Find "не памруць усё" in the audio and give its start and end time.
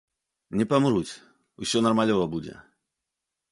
0.61-1.83